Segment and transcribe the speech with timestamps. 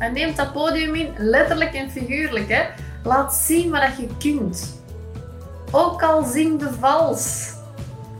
[0.00, 2.48] En neem dat podium in, letterlijk en figuurlijk.
[2.48, 2.62] Hè.
[3.04, 4.82] Laat zien wat je kunt.
[5.70, 7.52] Ook al zing de vals.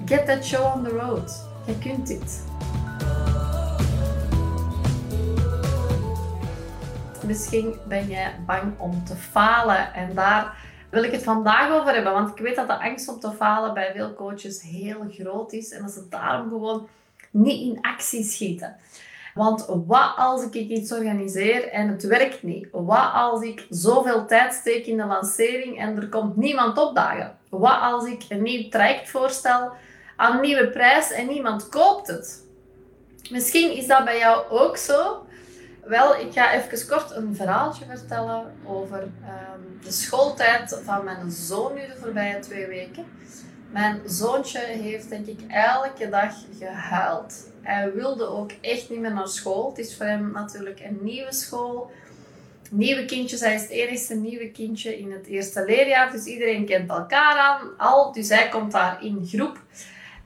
[0.04, 1.48] Get that show on the road.
[1.66, 2.44] Je kunt dit.
[7.26, 10.56] Misschien ben jij bang om te falen en daar
[10.90, 12.12] wil ik het vandaag over hebben.
[12.12, 15.70] Want ik weet dat de angst om te falen bij veel coaches heel groot is
[15.70, 16.88] en dat ze daarom gewoon
[17.30, 18.76] niet in actie schieten.
[19.40, 22.68] Want wat als ik iets organiseer en het werkt niet?
[22.72, 27.36] Wat als ik zoveel tijd steek in de lancering en er komt niemand opdagen?
[27.48, 29.72] Wat als ik een nieuw traject voorstel
[30.16, 32.44] aan een nieuwe prijs en niemand koopt het?
[33.30, 35.26] Misschien is dat bij jou ook zo.
[35.84, 41.74] Wel, ik ga even kort een verhaaltje vertellen over ehm, de schooltijd van mijn zoon
[41.74, 43.04] nu de voorbije twee weken.
[43.70, 47.49] Mijn zoontje heeft denk ik elke dag gehuild.
[47.62, 49.68] Hij wilde ook echt niet meer naar school.
[49.68, 51.90] Het is voor hem natuurlijk een nieuwe school.
[52.70, 56.12] Nieuwe kindjes, hij is het enige nieuwe kindje in het eerste leerjaar.
[56.12, 58.12] Dus iedereen kent elkaar aan, al.
[58.12, 59.56] Dus hij komt daar in groep.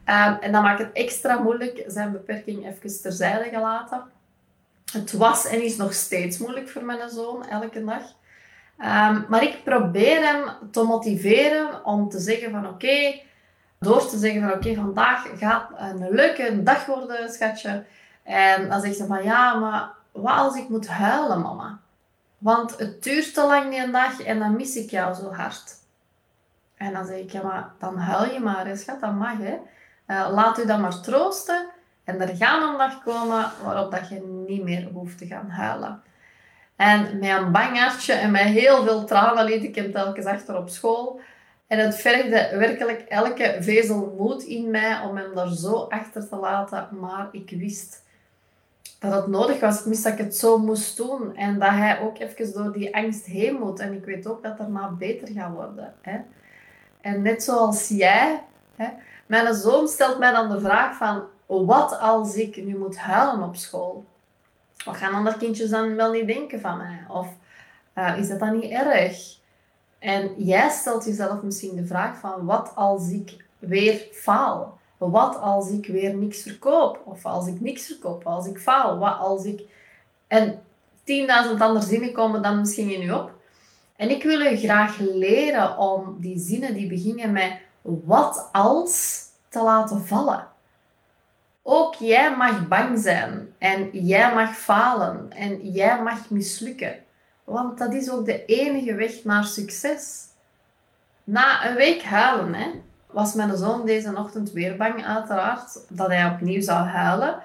[0.05, 4.03] Um, en dat maakt het extra moeilijk, zijn beperking even terzijde gelaten.
[4.91, 8.01] Het was en is nog steeds moeilijk voor mijn zoon, elke dag.
[8.79, 13.21] Um, maar ik probeer hem te motiveren om te zeggen van oké,
[13.79, 17.85] door te zeggen van oké, vandaag gaat een leuke dag worden, schatje.
[18.23, 21.79] En dan zegt ze van ja, maar wat als ik moet huilen, mama?
[22.37, 25.73] Want het duurt te lang die dag en dan mis ik jou zo hard.
[26.75, 29.57] En dan zeg ik, ja, maar dan huil je maar, schat, dat mag, hè.
[30.07, 31.67] Uh, laat u dan maar troosten.
[32.03, 36.01] En er gaat een dag komen waarop dat je niet meer hoeft te gaan huilen.
[36.75, 40.57] En met een bang hartje en met heel veel tranen liet ik hem telkens achter
[40.57, 41.19] op school.
[41.67, 46.35] En het vergde werkelijk elke vezel moed in mij om hem daar zo achter te
[46.35, 46.87] laten.
[46.99, 48.03] Maar ik wist
[48.99, 49.79] dat het nodig was.
[49.79, 51.35] Ik wist dat ik het zo moest doen.
[51.35, 53.79] En dat hij ook even door die angst heen moet.
[53.79, 55.93] En ik weet ook dat daarna beter gaat worden.
[56.01, 56.19] Hè.
[57.01, 58.43] En net zoals jij...
[58.75, 58.87] Hè,
[59.25, 61.23] mijn zoon stelt mij dan de vraag van...
[61.45, 64.05] Wat als ik nu moet huilen op school?
[64.85, 67.05] Wat gaan andere kindjes dan wel niet denken van mij?
[67.07, 67.27] Of
[67.95, 69.37] uh, is dat dan niet erg?
[70.05, 74.77] En jij stelt jezelf misschien de vraag van wat als ik weer faal?
[74.97, 77.01] Wat als ik weer niks verkoop?
[77.05, 78.97] Of als ik niks verkoop, als ik faal?
[78.97, 79.61] Wat als ik...
[80.27, 80.61] En
[81.03, 83.31] 10.000 andere zinnen komen dan misschien in je op.
[83.95, 89.63] En ik wil je graag leren om die zinnen die beginnen met wat als te
[89.63, 90.47] laten vallen.
[91.63, 97.04] Ook jij mag bang zijn en jij mag falen en jij mag mislukken.
[97.45, 100.23] Want dat is ook de enige weg naar succes.
[101.23, 102.69] Na een week huilen, hè,
[103.11, 107.43] was mijn zoon deze ochtend weer bang, uiteraard, dat hij opnieuw zou huilen.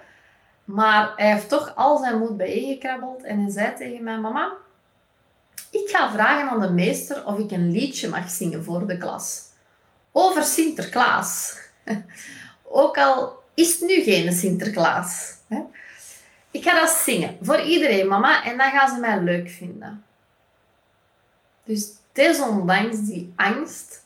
[0.65, 4.53] Maar hij heeft toch al zijn moed bijeengekrabbeld en hij zei tegen mij: Mama,
[5.71, 9.43] ik ga vragen aan de meester of ik een liedje mag zingen voor de klas.
[10.13, 11.59] Over Sinterklaas.
[12.63, 15.35] Ook al is het nu geen Sinterklaas.
[15.49, 15.61] Hè?
[16.51, 20.05] Ik ga dat zingen voor iedereen, mama, en dan gaan ze mij leuk vinden.
[21.65, 24.05] Dus desondanks die angst,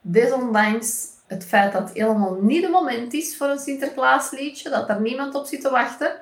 [0.00, 5.00] desondanks het feit dat het helemaal niet het moment is voor een Sinterklaasliedje, dat er
[5.00, 6.16] niemand op zit te wachten.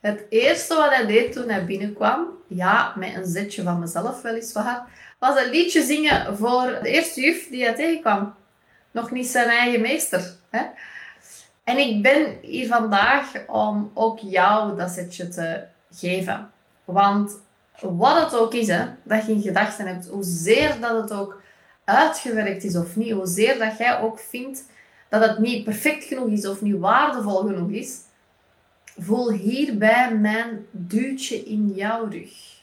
[0.00, 4.86] Het eerste wat hij deed toen hij binnenkwam, ja, met een zetje van mezelf weliswaar,
[5.18, 8.34] was een liedje zingen voor de eerste juf die hij tegenkwam.
[8.90, 10.36] Nog niet zijn eigen meester.
[10.50, 10.62] Hè?
[11.64, 15.64] En ik ben hier vandaag om ook jou dat zetje te
[15.94, 16.50] geven.
[16.84, 17.40] Want
[17.80, 21.40] wat het ook is, hè, dat je in gedachten hebt, hoezeer dat het ook
[21.84, 24.64] uitgewerkt is of niet, hoezeer dat jij ook vindt
[25.08, 28.00] dat het niet perfect genoeg is of niet waardevol genoeg is,
[28.98, 32.60] voel hierbij mijn duwtje in jouw rug.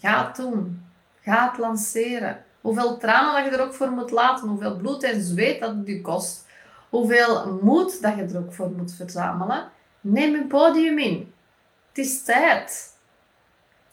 [0.00, 0.82] Ga het doen.
[1.22, 2.44] Ga het lanceren.
[2.60, 5.86] Hoeveel tranen dat je er ook voor moet laten, hoeveel bloed en zweet dat het
[5.86, 6.46] je kost
[6.88, 9.70] hoeveel moed dat je er ook voor moet verzamelen.
[10.00, 11.34] Neem een podium in.
[11.88, 12.96] Het is tijd.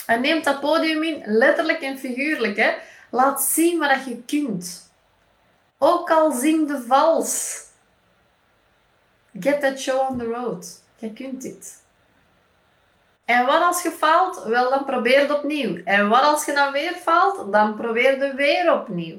[0.06, 2.58] En neem dat podium in, letterlijk en figuurlijk.
[2.58, 2.74] Hè.
[3.10, 4.92] Laat zien wat je kunt.
[5.78, 7.64] Ook al zing de vals.
[9.40, 10.84] Get that show on the road.
[10.98, 11.84] Je kunt dit.
[13.26, 14.44] En wat als je faalt?
[14.44, 15.84] Wel, dan probeer het opnieuw.
[15.84, 17.52] En wat als je dan weer faalt?
[17.52, 19.18] Dan probeer je weer opnieuw.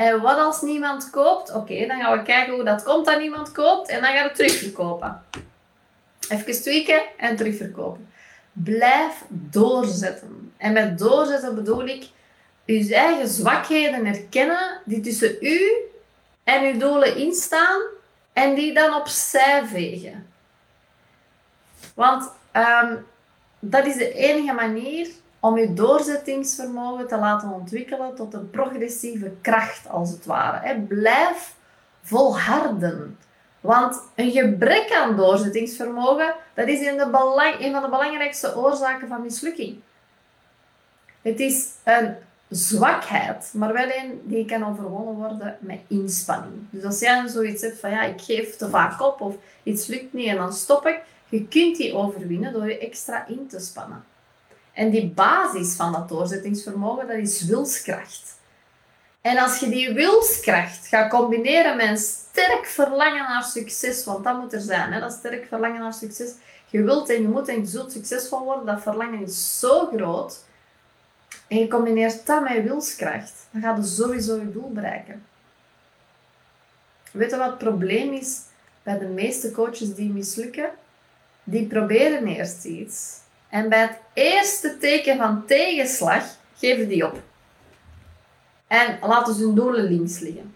[0.00, 1.52] En wat als niemand koopt?
[1.52, 3.88] Oké, dan gaan we kijken hoe dat komt dat niemand koopt.
[3.88, 5.22] En dan gaan we terugverkopen.
[6.28, 8.08] Even tweaken en terugverkopen.
[8.52, 10.52] Blijf doorzetten.
[10.56, 12.08] En met doorzetten bedoel ik
[12.64, 15.70] je eigen zwakheden herkennen die tussen u
[16.44, 17.80] en uw doelen instaan
[18.32, 20.26] en die dan opzij vegen.
[21.94, 23.06] Want um,
[23.58, 25.08] dat is de enige manier
[25.40, 30.80] om je doorzettingsvermogen te laten ontwikkelen tot een progressieve kracht, als het ware.
[30.80, 31.54] Blijf
[32.02, 33.18] volharden.
[33.60, 39.80] Want een gebrek aan doorzettingsvermogen, dat is belang, een van de belangrijkste oorzaken van mislukking.
[41.22, 42.14] Het is een
[42.48, 46.54] zwakheid, maar wel een die kan overwonnen worden met inspanning.
[46.70, 50.12] Dus als jij zoiets hebt van ja, ik geef te vaak op of iets lukt
[50.12, 54.04] niet en dan stop ik, je kunt die overwinnen door je extra in te spannen.
[54.72, 58.38] En die basis van dat doorzettingsvermogen, dat is wilskracht.
[59.20, 64.40] En als je die wilskracht gaat combineren met een sterk verlangen naar succes, want dat
[64.40, 66.32] moet er zijn, hè, dat sterk verlangen naar succes.
[66.66, 70.44] Je wilt en je moet en je zult succesvol worden, dat verlangen is zo groot.
[71.48, 75.24] En je combineert dat met wilskracht, dan ga je sowieso je doel bereiken.
[77.10, 78.40] Weet je wat het probleem is
[78.82, 80.70] bij de meeste coaches die mislukken?
[81.44, 83.18] Die proberen eerst iets.
[83.50, 86.24] En bij het eerste teken van tegenslag
[86.56, 87.20] geven die op.
[88.66, 90.54] En laten ze hun doelen links liggen.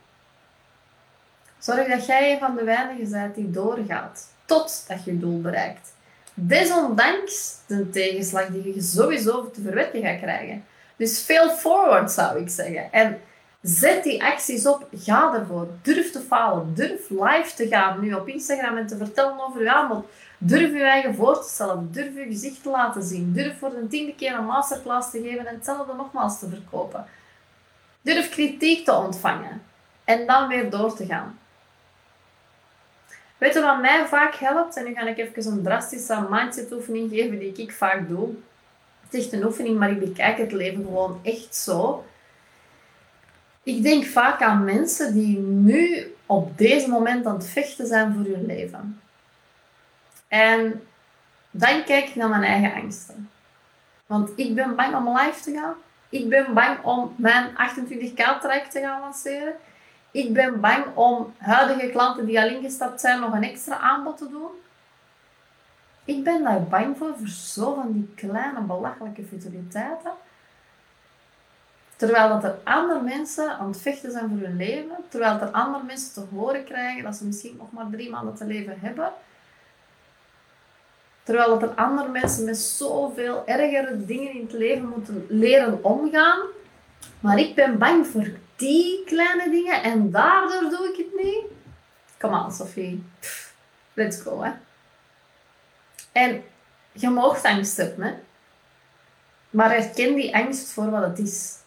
[1.58, 5.92] Zorg dat jij van de weinigen bent die doorgaat totdat je je doel bereikt.
[6.34, 10.64] Desondanks de tegenslag die je sowieso te verwerken gaat krijgen.
[10.96, 12.92] Dus fail forward zou ik zeggen.
[12.92, 13.20] En
[13.62, 14.88] zet die acties op.
[14.92, 15.68] Ga ervoor.
[15.82, 16.74] Durf te falen.
[16.74, 20.06] Durf live te gaan nu op Instagram en te vertellen over je aanbod.
[20.46, 21.88] Durf je eigen voor te stellen.
[21.92, 23.32] Durf je gezicht te laten zien.
[23.32, 27.06] Durf voor de tiende keer een masterclass te geven en hetzelfde nogmaals te verkopen.
[28.02, 29.62] Durf kritiek te ontvangen
[30.04, 31.38] en dan weer door te gaan.
[33.38, 34.76] Weet je wat mij vaak helpt?
[34.76, 38.28] En nu ga ik even een drastische mindset oefening geven die ik vaak doe.
[39.04, 42.04] Het is echt een oefening, maar ik bekijk het leven gewoon echt zo.
[43.62, 48.24] Ik denk vaak aan mensen die nu op deze moment aan het vechten zijn voor
[48.24, 48.98] hun leven.
[50.28, 50.82] En
[51.50, 53.30] dan kijk ik naar mijn eigen angsten.
[54.06, 55.74] Want ik ben bang om live te gaan.
[56.08, 59.54] Ik ben bang om mijn 28k traject te gaan lanceren.
[60.10, 64.28] Ik ben bang om huidige klanten die al ingestapt zijn nog een extra aanbod te
[64.28, 64.50] doen.
[66.04, 70.12] Ik ben daar bang voor, voor zo van die kleine belachelijke futiliteiten.
[71.96, 74.96] Terwijl dat er andere mensen aan het vechten zijn voor hun leven.
[75.08, 78.44] Terwijl er andere mensen te horen krijgen dat ze misschien nog maar drie maanden te
[78.44, 79.12] leven hebben.
[81.24, 86.40] Terwijl dat er andere mensen met zoveel ergere dingen in het leven moeten leren omgaan.
[87.20, 91.42] Maar ik ben bang voor die kleine dingen en daardoor doe ik het niet.
[92.18, 93.04] Kom aan, Sophie.
[93.92, 94.50] Let's go, hè.
[96.12, 96.42] En
[96.92, 98.14] je mag angst hebben, hè.
[99.50, 101.58] Maar herken die angst voor wat het is.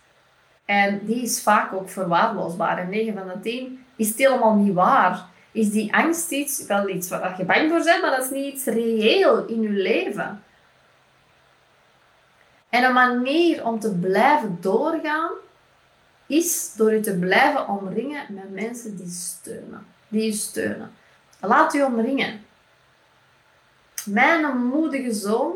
[0.65, 2.77] En die is vaak ook verwaarloosbaar.
[2.77, 5.25] En 9 van de 10 is het helemaal niet waar
[5.57, 8.53] is die angst iets, wel iets waar je bang voor bent, maar dat is niet
[8.53, 10.43] iets reëel in je leven.
[12.69, 15.31] En een manier om te blijven doorgaan,
[16.25, 19.85] is door je te blijven omringen met mensen die steunen.
[20.07, 20.91] Die je steunen.
[21.39, 22.45] Laat je omringen.
[24.05, 25.51] Mijn moedige zoon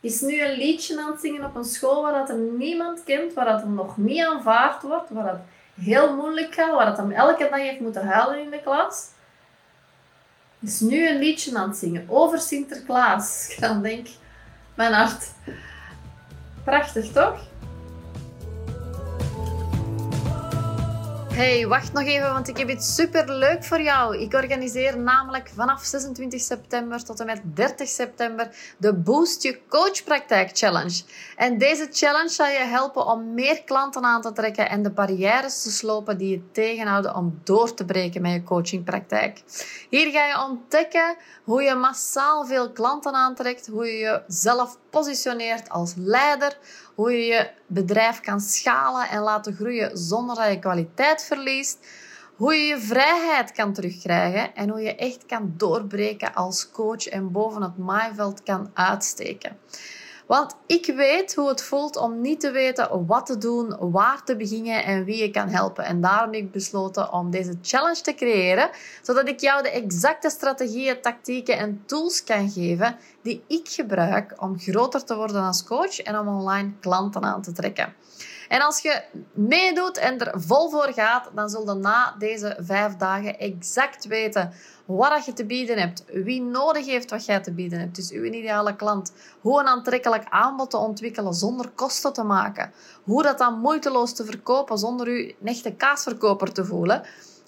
[0.00, 3.32] is nu een liedje aan het zingen op een school waar dat er niemand kent,
[3.32, 5.40] waar dat hem nog niet aanvaard wordt, waar het
[5.84, 9.12] heel moeilijk gaat, waar dat hem elke dag heeft moeten huilen in de klas
[10.66, 13.48] is nu een liedje aan het zingen over Sinterklaas.
[13.48, 14.06] Ik dan denk,
[14.74, 15.24] mijn hart.
[16.64, 17.40] Prachtig, toch?
[21.34, 24.18] Hey, wacht nog even, want ik heb iets super leuk voor jou.
[24.18, 30.50] Ik organiseer namelijk vanaf 26 september tot en met 30 september de Boost Je Coachpraktijk
[30.52, 31.02] Challenge.
[31.36, 35.62] En deze challenge zal je helpen om meer klanten aan te trekken en de barrières
[35.62, 39.42] te slopen die je tegenhouden om door te breken met je coachingpraktijk.
[39.90, 45.94] Hier ga je ontdekken hoe je massaal veel klanten aantrekt, hoe je jezelf positioneert als
[45.96, 46.58] leider,
[46.94, 51.86] hoe je je bedrijf kan schalen en laten groeien zonder dat je kwaliteit verliest,
[52.36, 57.32] hoe je je vrijheid kan terugkrijgen en hoe je echt kan doorbreken als coach en
[57.32, 59.56] boven het maaiveld kan uitsteken.
[60.26, 64.36] Want ik weet hoe het voelt om niet te weten wat te doen, waar te
[64.36, 65.84] beginnen en wie je kan helpen.
[65.84, 68.70] En daarom heb ik besloten om deze challenge te creëren,
[69.02, 74.58] zodat ik jou de exacte strategieën, tactieken en tools kan geven die ik gebruik om
[74.58, 77.94] groter te worden als coach en om online klanten aan te trekken.
[78.54, 82.96] En als je meedoet en er vol voor gaat, dan zul je na deze vijf
[82.96, 84.52] dagen exact weten
[84.86, 88.22] wat je te bieden hebt, wie nodig heeft wat jij te bieden hebt, dus uw
[88.22, 93.58] ideale klant, hoe een aantrekkelijk aanbod te ontwikkelen zonder kosten te maken, hoe dat dan
[93.58, 97.02] moeiteloos te verkopen zonder u een echte kaasverkoper te voelen.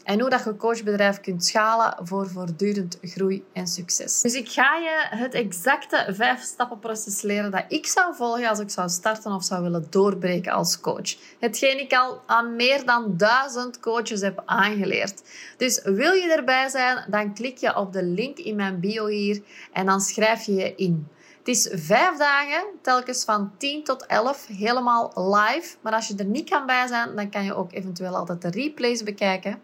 [0.07, 4.21] En hoe dat je coachbedrijf kunt schalen voor voortdurend groei en succes.
[4.21, 8.71] Dus ik ga je het exacte vijf stappenproces leren dat ik zou volgen als ik
[8.71, 11.17] zou starten of zou willen doorbreken als coach.
[11.41, 15.23] Hetgeen ik al aan meer dan duizend coaches heb aangeleerd.
[15.57, 19.43] Dus wil je erbij zijn, dan klik je op de link in mijn bio hier
[19.73, 21.09] en dan schrijf je je in.
[21.47, 25.77] Het is vijf dagen, telkens van 10 tot 11, helemaal live.
[25.81, 28.51] Maar als je er niet kan bij zijn, dan kan je ook eventueel altijd de
[28.51, 29.59] replays bekijken.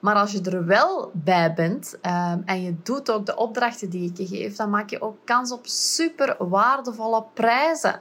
[0.00, 4.10] Maar als je er wel bij bent um, en je doet ook de opdrachten die
[4.10, 8.00] ik je geef, dan maak je ook kans op super waardevolle prijzen.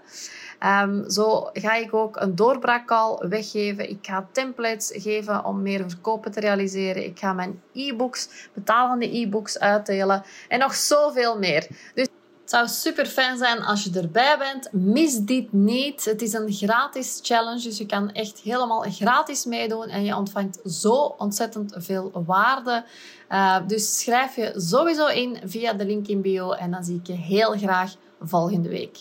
[0.82, 3.90] Um, zo ga ik ook een doorbraakcall weggeven.
[3.90, 7.06] Ik ga templates geven om meer verkopen te realiseren.
[7.06, 11.68] Ik ga mijn e-books, betalende e-books uitdelen en nog zoveel meer.
[11.94, 12.08] Dus
[12.46, 14.70] het zou super fijn zijn als je erbij bent.
[14.72, 16.06] Mis dit niet.
[16.06, 20.60] Het is een gratis challenge, dus je kan echt helemaal gratis meedoen en je ontvangt
[20.66, 22.84] zo ontzettend veel waarde.
[23.30, 27.08] Uh, dus schrijf je sowieso in via de link in bio en dan zie ik
[27.08, 28.98] je heel graag volgende week.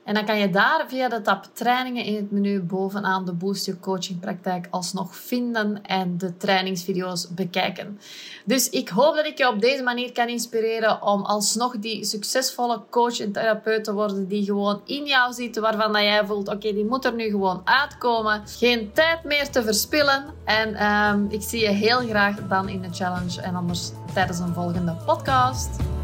[0.07, 3.67] En dan kan je daar via de tab trainingen in het menu bovenaan de Boost
[3.67, 8.01] Your Coaching Praktijk alsnog vinden en de trainingsvideo's bekijken.
[8.45, 12.83] Dus ik hoop dat ik je op deze manier kan inspireren om alsnog die succesvolle
[12.91, 16.73] coach en therapeut te worden die gewoon in jou zit, waarvan dat jij voelt, oké,
[16.73, 18.43] die moet er nu gewoon uitkomen.
[18.47, 20.25] Geen tijd meer te verspillen.
[20.45, 24.55] En um, ik zie je heel graag dan in de challenge en anders tijdens een
[24.55, 25.96] volgende podcast.